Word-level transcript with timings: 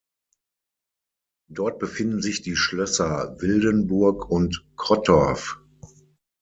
Dort 1.47 1.77
befinden 1.77 2.23
sich 2.23 2.41
die 2.41 2.55
Schlösser 2.55 3.39
Wildenburg 3.39 4.31
und 4.31 4.65
Crottorf. 4.75 5.59